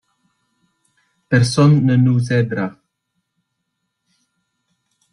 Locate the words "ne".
1.85-1.95